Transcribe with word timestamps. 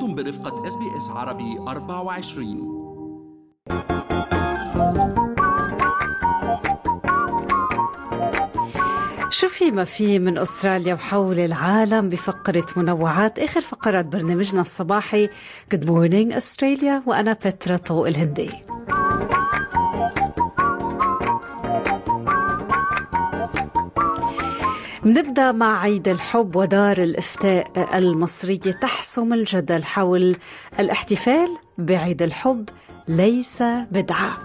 أنتم 0.00 0.14
برفقة 0.14 0.66
اس 0.66 0.74
بي 0.76 0.96
اس 0.96 1.08
عربي 1.08 1.58
24 1.58 2.80
شو 9.30 9.48
في 9.48 9.70
ما 9.70 9.84
في 9.84 10.18
من 10.18 10.38
أستراليا 10.38 10.94
وحول 10.94 11.38
العالم 11.38 12.08
بفقرة 12.08 12.66
منوعات 12.76 13.38
آخر 13.38 13.60
فقرات 13.60 14.06
برنامجنا 14.06 14.60
الصباحي 14.60 15.28
Good 15.74 15.84
Morning 15.86 16.34
استراليا 16.36 17.02
وأنا 17.06 17.32
بترا 17.32 17.76
طوق 17.76 18.06
الهندي. 18.06 18.50
نبدأ 25.04 25.52
مع 25.52 25.80
عيد 25.82 26.08
الحب 26.08 26.56
ودار 26.56 26.98
الإفتاء 26.98 27.98
المصريه 27.98 28.58
تحسم 28.58 29.32
الجدل 29.32 29.84
حول 29.84 30.36
الاحتفال 30.78 31.48
بعيد 31.78 32.22
الحب 32.22 32.68
ليس 33.08 33.62
بدعة. 33.90 34.38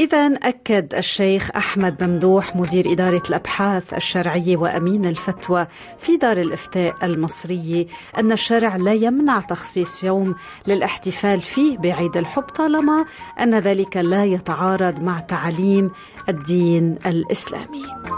إذا 0.00 0.26
أكد 0.26 0.94
الشيخ 0.94 1.50
أحمد 1.56 2.04
ممدوح 2.04 2.56
مدير 2.56 2.92
إدارة 2.92 3.22
الأبحاث 3.28 3.94
الشرعية 3.94 4.56
وأمين 4.56 5.06
الفتوى 5.06 5.66
في 5.98 6.16
دار 6.16 6.36
الإفتاء 6.36 6.94
المصرية 7.02 7.86
أن 8.18 8.32
الشرع 8.32 8.76
لا 8.76 8.92
يمنع 8.92 9.40
تخصيص 9.40 10.04
يوم 10.04 10.34
للاحتفال 10.66 11.40
فيه 11.40 11.78
بعيد 11.78 12.16
الحب 12.16 12.42
طالما 12.42 13.04
أن 13.40 13.58
ذلك 13.58 13.96
لا 13.96 14.24
يتعارض 14.24 15.00
مع 15.00 15.20
تعاليم 15.20 15.90
الدين 16.28 16.98
الإسلامي. 17.06 18.17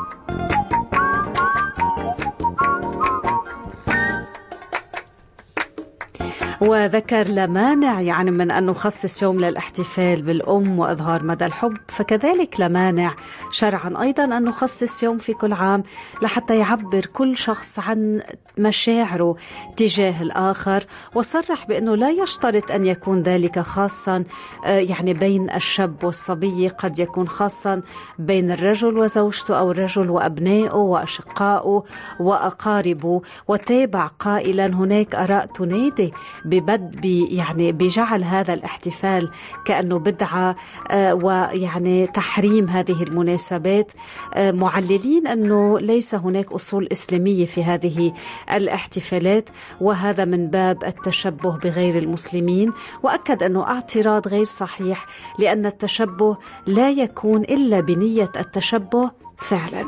وذكر 6.60 7.28
لا 7.28 7.46
مانع 7.46 8.00
يعني 8.00 8.30
من 8.30 8.50
أن 8.50 8.66
نخصص 8.66 9.22
يوم 9.22 9.40
للاحتفال 9.40 10.22
بالأم 10.22 10.78
وإظهار 10.78 11.24
مدى 11.24 11.46
الحب 11.46 11.76
فكذلك 11.88 12.60
لا 12.60 12.68
مانع 12.68 13.14
شرعا 13.50 14.02
أيضا 14.02 14.24
أن 14.24 14.44
نخصص 14.44 15.02
يوم 15.02 15.18
في 15.18 15.32
كل 15.32 15.52
عام 15.52 15.82
لحتى 16.22 16.58
يعبر 16.58 17.06
كل 17.06 17.36
شخص 17.36 17.78
عن 17.78 18.22
مشاعره 18.58 19.36
تجاه 19.76 20.22
الآخر 20.22 20.84
وصرح 21.14 21.66
بأنه 21.66 21.94
لا 21.94 22.10
يشترط 22.10 22.70
أن 22.70 22.86
يكون 22.86 23.22
ذلك 23.22 23.58
خاصا 23.58 24.24
يعني 24.64 25.14
بين 25.14 25.50
الشاب 25.50 26.04
والصبية 26.04 26.68
قد 26.68 26.98
يكون 26.98 27.28
خاصا 27.28 27.82
بين 28.18 28.50
الرجل 28.50 28.98
وزوجته 28.98 29.58
أو 29.58 29.70
الرجل 29.70 30.10
وأبنائه 30.10 30.74
وأشقائه 30.74 31.84
وأقاربه. 32.20 33.22
وتابع 33.48 34.06
قائلا 34.06 34.66
هناك 34.66 35.14
آراء 35.14 35.46
تنادي 35.46 36.12
ببد 36.50 37.04
يعني 37.30 37.72
بجعل 37.72 38.24
هذا 38.24 38.54
الاحتفال 38.54 39.30
كأنه 39.64 39.98
بدعة 39.98 40.56
ويعني 40.94 42.06
تحريم 42.06 42.68
هذه 42.68 43.02
المناسبات. 43.02 43.92
معللين 44.36 45.26
أنه 45.26 45.78
ليس 45.78 46.14
هناك 46.14 46.52
أصول 46.52 46.88
إسلامية 46.92 47.46
في 47.46 47.64
هذه 47.64 48.12
الاحتفالات 48.52 49.48
وهذا 49.80 50.24
من 50.24 50.46
باب 50.46 50.84
التشبه 50.84 51.56
بغير 51.56 51.98
المسلمين. 51.98 52.72
وأكد 53.02 53.42
أنه 53.42 53.62
اعتراض 53.62 54.28
غير 54.28 54.44
صحيح 54.44 55.06
لأن 55.38 55.66
التشبه 55.66 56.36
لا 56.66 56.90
يكون 56.90 57.40
إلا 57.40 57.80
بنية 57.80 58.30
التشبه 58.36 59.10
فعلا. 59.36 59.84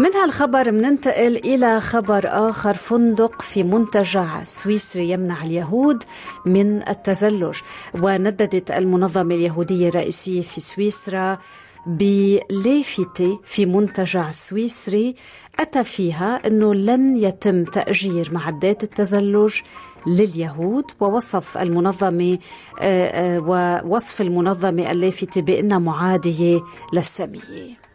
من 0.00 0.14
هالخبر 0.14 0.72
مننتقل 0.72 1.36
إلى 1.36 1.80
خبر 1.80 2.22
آخر 2.24 2.74
فندق 2.74 3.42
في 3.42 3.62
منتجع 3.62 4.44
سويسري 4.44 5.10
يمنع 5.10 5.44
اليهود 5.44 6.02
من 6.46 6.88
التزلج. 6.88 7.56
ونددت 7.94 8.70
المنظمة 8.70 9.34
اليهودية 9.34 9.88
الرئيسية 9.88 10.40
في 10.42 10.60
سويسرا 10.60 11.38
بلافتة 11.86 13.40
في 13.44 13.66
منتجع 13.66 14.30
سويسري 14.30 15.14
أتى 15.60 15.84
فيها 15.84 16.46
أنه 16.46 16.74
لن 16.74 17.16
يتم 17.16 17.64
تأجير 17.64 18.28
معدات 18.32 18.82
التزلج 18.82 19.54
لليهود. 20.06 20.84
ووصف 21.00 21.58
المنظمة 21.58 22.38
ووصف 23.48 24.20
المنظمة 24.20 24.90
اللافتة 24.90 25.40
بأنها 25.40 25.78
معادية 25.78 26.60
للسامية 26.92 27.85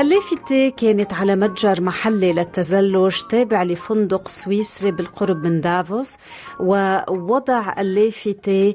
هاللافتة 0.00 0.68
كانت 0.68 1.12
على 1.12 1.36
متجر 1.36 1.80
محلي 1.80 2.32
للتزلج 2.32 3.14
تابع 3.30 3.62
لفندق 3.62 4.28
سويسري 4.28 4.90
بالقرب 4.90 5.44
من 5.44 5.60
دافوس 5.60 6.18
ووضع 6.60 7.74
اللافتة 7.78 8.74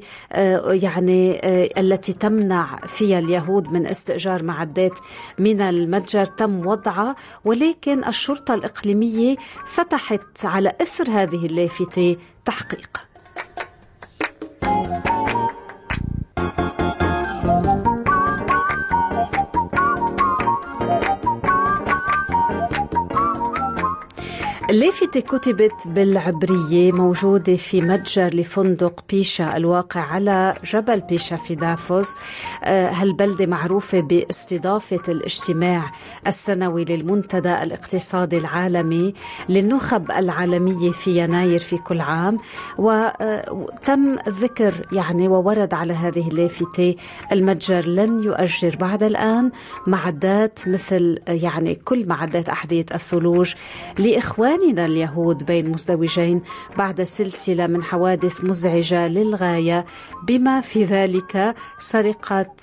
يعني 0.68 1.42
التي 1.80 2.14
تمنع 2.14 2.76
فيها 2.76 3.20
اليهود 3.20 3.72
من 3.72 3.88
استئجار 3.88 4.44
معدات 4.44 5.00
من 5.40 5.62
المتجر 5.62 6.26
تم 6.26 6.68
وضعها 6.68 7.16
ولكن 7.46 8.04
الشرطة 8.04 8.54
الإقليمية 8.54 9.36
فتحت 9.66 10.46
على 10.46 10.74
إثر 10.82 11.10
هذه 11.10 11.46
اللافتة 11.46 12.18
تحقيق. 12.46 13.15
اللافتة 24.76 25.20
كتبت 25.20 25.88
بالعبرية 25.88 26.92
موجودة 26.92 27.56
في 27.56 27.82
متجر 27.82 28.36
لفندق 28.36 29.04
بيشا 29.10 29.58
الواقع 29.58 30.02
على 30.02 30.56
جبل 30.74 31.02
بيشا 31.02 31.36
في 31.36 31.56
دافوس. 31.56 32.16
هالبلدة 32.64 33.46
معروفة 33.46 34.00
باستضافة 34.00 35.00
الاجتماع 35.08 35.92
السنوي 36.28 36.86
للمنتدى 36.86 37.64
الاقتصادي 37.64 38.38
العالمي 38.38 39.14
للنخب 39.50 40.12
العالمية 40.12 40.92
في 40.92 41.18
يناير 41.18 41.60
في 41.60 41.78
كل 41.78 42.02
عام. 42.02 42.38
وتم 42.78 44.16
ذكر 44.30 44.74
يعني 44.92 45.28
وورد 45.28 45.74
على 45.74 45.94
هذه 45.94 46.28
اللافتة 46.28 46.96
المتجر 47.32 47.88
لن 47.88 48.24
يؤجر 48.24 48.76
بعد 48.76 49.04
الآن 49.04 49.52
معدات 49.88 50.60
مثل 50.68 51.20
يعني 51.28 51.76
كل 51.76 52.08
معدات 52.08 52.50
أحذية 52.50 52.86
الثلوج 52.94 53.54
لإخوان 54.00 54.65
إخواننا 54.66 54.86
اليهود 54.86 55.46
بين 55.46 55.70
مزدوجين 55.70 56.42
بعد 56.78 57.04
سلسلة 57.04 57.68
من 57.68 57.84
حوادث 57.84 58.44
مزعجة 58.44 59.08
للغاية 59.08 59.86
بما 60.28 60.62
في 60.62 60.84
ذلك 60.84 61.56
سرقة 61.80 62.56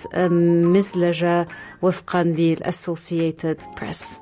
مزلجة 0.75 1.49
وفقا 1.83 2.23
لل 2.23 2.46
Associated 2.46 3.61
Press. 3.81 4.21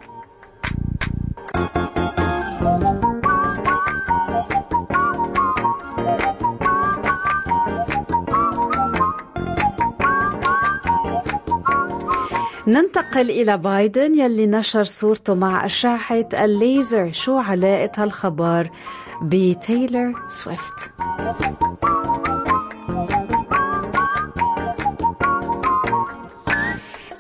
ننتقل 12.71 13.31
إلى 13.31 13.59
بايدن 13.59 14.19
يلي 14.19 14.47
نشر 14.47 14.83
صورته 14.83 15.35
مع 15.35 15.65
أشعة 15.67 16.29
الليزر 16.33 17.13
شو 17.13 17.39
علاقة 17.39 17.91
هالخبر 18.03 18.71
بتايلر 19.23 20.15
سويفت؟ 20.27 20.91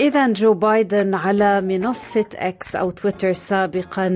إذا 0.01 0.27
جو 0.29 0.55
بايدن 0.55 1.15
على 1.15 1.61
منصة 1.61 2.25
إكس 2.35 2.77
أو 2.77 2.91
تويتر 2.91 3.33
سابقا 3.33 4.09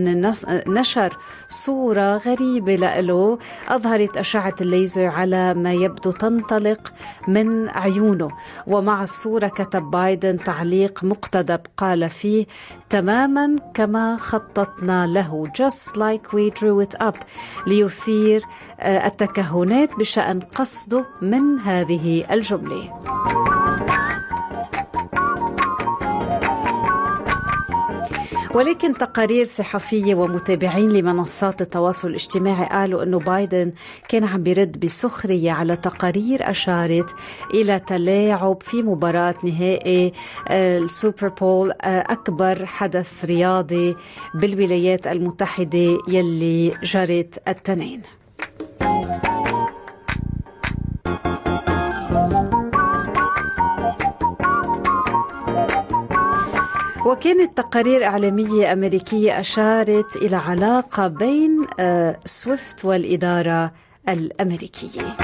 نشر 0.66 1.16
صورة 1.48 2.16
غريبة 2.16 2.76
له. 2.76 3.38
أظهرت 3.68 4.16
أشعة 4.16 4.54
الليزر 4.60 5.06
على 5.06 5.54
ما 5.54 5.72
يبدو 5.72 6.10
تنطلق 6.10 6.92
من 7.28 7.68
عيونه. 7.68 8.30
ومع 8.66 9.02
الصورة 9.02 9.48
كتب 9.48 9.82
بايدن 9.82 10.38
تعليق 10.38 11.04
مقتضب 11.04 11.60
قال 11.76 12.10
فيه 12.10 12.46
تماما 12.88 13.56
كما 13.74 14.16
خططنا 14.16 15.06
له 15.06 15.48
just 15.58 15.96
like 15.96 16.32
we 16.32 16.50
drew 16.60 16.80
it 16.80 17.02
up 17.02 17.16
ليثير 17.66 18.42
التكهنات 18.80 19.94
بشأن 19.98 20.40
قصده 20.40 21.04
من 21.22 21.60
هذه 21.60 22.24
الجملة. 22.30 23.53
ولكن 28.54 28.94
تقارير 28.94 29.44
صحفية 29.44 30.14
ومتابعين 30.14 30.90
لمنصات 30.90 31.60
التواصل 31.60 32.08
الاجتماعي 32.08 32.66
قالوا 32.66 33.02
أنه 33.02 33.18
بايدن 33.18 33.72
كان 34.08 34.24
عم 34.24 34.42
بيرد 34.42 34.80
بسخرية 34.80 35.52
على 35.52 35.76
تقارير 35.76 36.50
أشارت 36.50 37.14
إلى 37.54 37.80
تلاعب 37.80 38.62
في 38.62 38.82
مباراة 38.82 39.34
نهائي 39.44 40.12
آه، 40.48 40.78
السوبر 40.78 41.28
بول 41.28 41.70
آه، 41.70 42.04
أكبر 42.12 42.66
حدث 42.66 43.24
رياضي 43.24 43.96
بالولايات 44.34 45.06
المتحدة 45.06 45.98
يلي 46.08 46.70
جرت 46.82 47.42
التنين. 47.48 48.02
وكانت 57.06 57.56
تقارير 57.56 58.04
إعلامية 58.04 58.72
أمريكية 58.72 59.40
أشارت 59.40 60.16
إلى 60.16 60.36
علاقة 60.36 61.08
بين 61.08 61.66
آه، 61.80 62.16
سويفت 62.24 62.84
والإدارة 62.84 63.72
الأمريكية. 64.08 65.16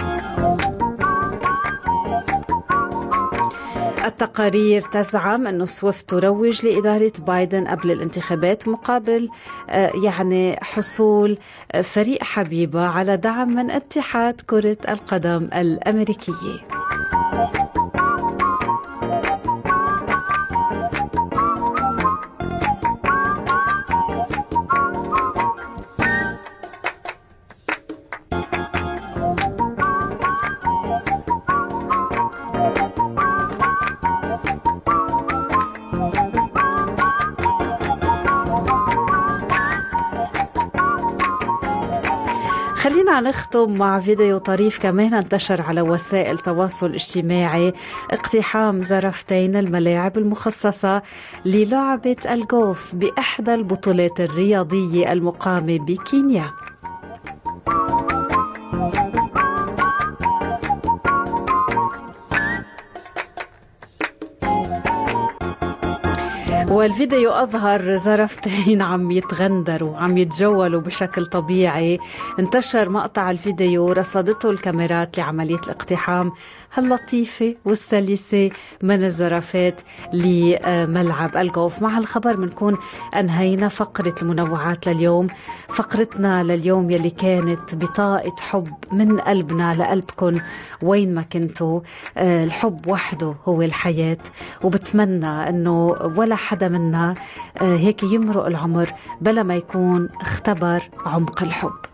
التقارير 4.06 4.80
تزعم 4.80 5.46
أن 5.46 5.66
سويفت 5.66 6.08
تروج 6.10 6.66
لإدارة 6.66 7.12
بايدن 7.26 7.66
قبل 7.68 7.90
الانتخابات 7.90 8.68
مقابل 8.68 9.28
آه، 9.70 9.92
يعني 10.04 10.56
حصول 10.62 11.38
آه، 11.72 11.80
فريق 11.80 12.22
حبيبة 12.22 12.86
على 12.86 13.16
دعم 13.16 13.48
من 13.54 13.70
اتحاد 13.70 14.40
كرة 14.46 14.76
القدم 14.88 15.48
الأمريكية. 15.54 16.79
خلينا 42.80 43.20
نختم 43.20 43.72
مع 43.72 43.98
فيديو 43.98 44.38
طريف 44.38 44.78
كمان 44.82 45.14
انتشر 45.14 45.62
على 45.62 45.80
وسائل 45.80 46.34
التواصل 46.34 46.86
الاجتماعي. 46.86 47.72
اقتحام 48.10 48.84
زرفتين 48.84 49.56
الملاعب 49.56 50.18
المخصصة 50.18 51.02
للعبة 51.44 52.16
الجولف 52.30 52.94
بإحدى 52.94 53.54
البطولات 53.54 54.20
الرياضية 54.20 55.12
المقامة 55.12 55.78
بكينيا. 55.78 56.50
والفيديو 66.80 67.30
أظهر 67.30 67.96
زرفتين 67.96 68.82
عم 68.90 69.10
يتغندروا 69.10 69.96
عم 69.96 70.18
يتجولوا 70.18 70.80
بشكل 70.80 71.26
طبيعي. 71.26 71.98
انتشر 72.38 72.88
مقطع 72.88 73.30
الفيديو 73.30 73.92
رصدته 73.92 74.50
الكاميرات 74.50 75.18
لعملية 75.18 75.60
الاقتحام 75.66 76.32
هاللطيفة 76.74 77.54
والسلسة 77.64 78.50
من 78.82 79.04
الزرافات 79.04 79.80
لملعب 80.12 81.36
الجولف 81.36 81.82
مع 81.82 81.98
الخبر 81.98 82.36
بنكون 82.36 82.78
أنهينا 83.16 83.68
فقرة 83.68 84.14
المنوعات 84.22 84.86
لليوم. 84.88 85.26
فقرتنا 85.68 86.42
لليوم 86.42 86.90
يلي 86.90 87.10
كانت 87.10 87.74
بطاقة 87.74 88.36
حب 88.40 88.74
من 88.92 89.20
قلبنا 89.20 89.74
لقلبكم 89.74 90.40
وين 90.82 91.14
ما 91.14 91.22
كنتوا. 91.22 91.80
آه، 92.16 92.44
الحب 92.44 92.88
وحده 92.88 93.34
هو 93.44 93.62
الحياة 93.62 94.18
وبتمنى 94.62 95.48
أنه 95.48 95.86
ولا 96.16 96.36
حدا 96.36 96.69
منا 96.70 97.14
آه، 97.60 97.76
هيك 97.76 98.02
يمرق 98.02 98.46
العمر 98.46 98.92
بلا 99.20 99.42
ما 99.42 99.56
يكون 99.56 100.08
اختبر 100.20 100.82
عمق 101.06 101.42
الحب. 101.42 101.89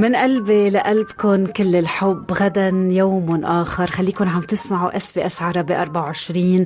من 0.00 0.16
قلبي 0.16 0.70
لقلبكم 0.70 1.46
كل 1.46 1.76
الحب 1.76 2.32
غدا 2.32 2.68
يوم 2.90 3.44
آخر. 3.44 3.86
خليكم 3.86 4.28
عم 4.28 4.42
تسمعوا 4.42 4.96
إس 4.96 5.12
بي 5.12 5.26
إس 5.26 5.42
عربي 5.42 5.76
24 5.76 6.64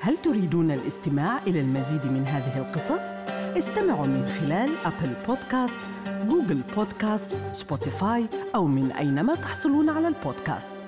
هل 0.00 0.18
تريدون 0.18 0.70
الاستماع 0.70 1.38
إلى 1.46 1.60
المزيد 1.60 2.06
من 2.06 2.24
هذه 2.26 2.58
القصص؟ 2.58 3.16
استمعوا 3.58 4.06
من 4.06 4.28
خلال 4.28 4.70
Apple 4.84 5.14
Podcasts، 5.28 5.88
Google 6.28 6.60
Podcasts، 6.76 7.36
Spotify 7.52 8.26
أو 8.54 8.66
من 8.66 8.92
أينما 8.92 9.34
تحصلون 9.34 9.88
على 9.90 10.08
البودكاست. 10.08 10.87